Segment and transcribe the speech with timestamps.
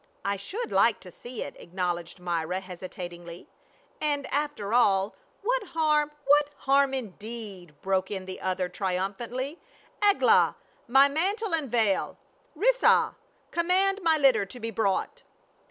[0.25, 3.45] "I should like to see it," acknowledged Myra hesi tatingly.
[4.01, 9.59] "And after all, what harm —""What harm indeed?" broke in the other trium phantly."
[10.09, 10.55] Eglah,
[10.87, 12.17] my mantle and veil;
[12.57, 13.13] Rissah,
[13.51, 15.21] com mand my litter to be brought."